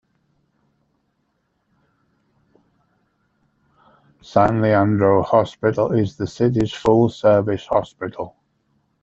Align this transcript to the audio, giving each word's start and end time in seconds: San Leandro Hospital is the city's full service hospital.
San 4.23 4.59
Leandro 4.63 5.21
Hospital 5.21 5.91
is 5.91 6.17
the 6.17 6.25
city's 6.25 6.73
full 6.73 7.07
service 7.07 7.67
hospital. 7.67 8.35